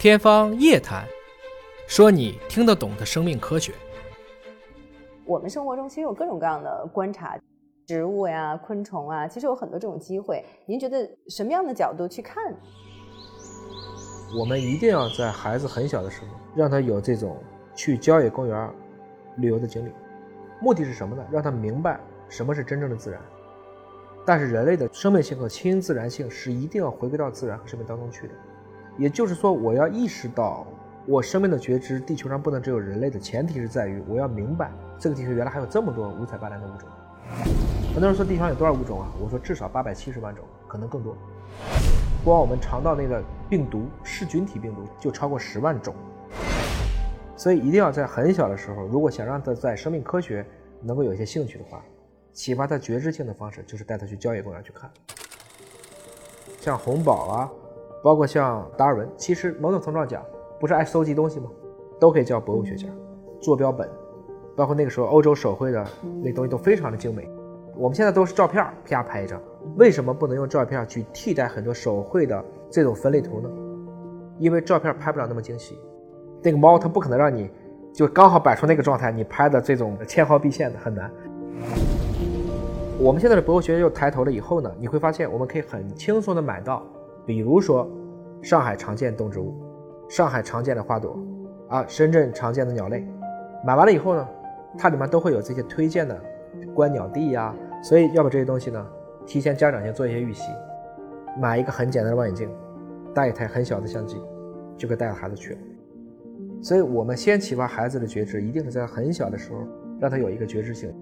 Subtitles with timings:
[0.00, 1.04] 天方夜谭，
[1.86, 3.74] 说你听得懂的生命科学。
[5.26, 7.38] 我们生活中其实有各种各样的观察，
[7.86, 10.42] 植物呀、昆虫啊，其实有很多这种机会。
[10.64, 12.42] 您觉得什么样的角度去看？
[14.40, 17.36] 我们一定要在孩子很小的时候，让他有这种
[17.74, 18.70] 去郊野公园
[19.36, 19.92] 旅游的经历。
[20.62, 21.22] 目的是什么呢？
[21.30, 23.20] 让他明白什么是真正的自然。
[24.24, 28.32] 但是人类的生命性和亲自然性是一定要回归到自然和生命当中去的。
[29.00, 30.66] 也就是说，我要意识到
[31.06, 36.86] 我生命的觉知，地球上不能只有人类的前提是在于我要明白这个地球原来还有这么多五彩斑斓的物种。
[37.94, 39.08] 很多人说地球上有多少物种啊？
[39.18, 41.16] 我说至少八百七十万种，可能更多。
[42.22, 45.94] 光我们肠道内的病毒噬菌体病毒就超过十万种。
[47.38, 50.44] 所以一定要在很小的时候，如果想让他在生命科学
[50.82, 51.82] 能够有一些兴趣的话，
[52.34, 54.90] 启发他觉知性的方式就是带他去郊野公园去看，
[56.60, 57.50] 像红宝啊。
[58.02, 60.22] 包括像达尔文，其实某种程度上讲，
[60.58, 61.50] 不是爱搜集东西吗？
[61.98, 62.88] 都可以叫博物学家。
[63.40, 63.88] 坐标本，
[64.56, 65.86] 包括那个时候欧洲手绘的
[66.22, 67.28] 那东西都非常的精美。
[67.76, 69.40] 我们现在都是照片啪拍一张，
[69.76, 73.48] 为什么不能用照片去替代很多手绘的这种分类图呢？
[74.38, 75.78] 因为照片拍不了那么精细。
[76.42, 77.50] 那个猫它不可能让你
[77.92, 81.10] 就刚好摆出那个状态，你拍的这种纤毫毕现的很难。
[82.98, 86.82] 我们现在的博物学又抬头了以后呢，你会发现我们可以很轻松的买到。
[87.26, 87.88] 比如说，
[88.42, 89.54] 上海常见动植物，
[90.08, 91.18] 上海常见的花朵，
[91.68, 93.06] 啊，深圳常见的鸟类，
[93.64, 94.28] 买完了以后呢，
[94.78, 96.18] 它里面都会有这些推荐的
[96.74, 98.86] 观鸟地呀，所以要把这些东西呢，
[99.26, 100.50] 提前家长先做一些预习，
[101.38, 102.48] 买一个很简单的望远镜，
[103.14, 104.20] 带一台很小的相机，
[104.76, 105.58] 就可以带着孩子去了。
[106.62, 109.60] 所以我们先启发孩子的觉知，一定是在很小的时候，
[110.00, 110.92] 让他有一个觉知性，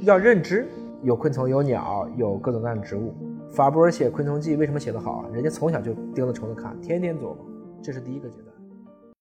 [0.00, 0.68] 要认知
[1.02, 3.14] 有昆虫、有鸟、有各种各样的植物。
[3.52, 5.30] 法布尔写《昆虫记》为什么写得好啊？
[5.32, 7.38] 人家从小就盯着虫子看，天天琢磨，
[7.82, 8.49] 这是第一个阶段。